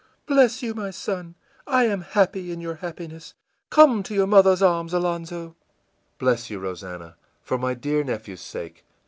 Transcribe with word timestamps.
ìBless 0.27 0.63
you, 0.63 0.73
my 0.73 0.89
son! 0.89 1.35
I 1.67 1.83
am 1.83 2.01
happy 2.01 2.51
in 2.51 2.59
your 2.59 2.73
happiness. 2.77 3.35
Come 3.69 4.01
to 4.01 4.15
your 4.15 4.25
mother's 4.25 4.63
arms, 4.63 4.93
Alonzo!î 4.95 5.53
ìBless 6.17 6.49
you, 6.49 6.57
Rosannah, 6.57 7.17
for 7.43 7.59
my 7.59 7.75
dear 7.75 8.03
nephew's 8.03 8.41
sake! 8.41 8.83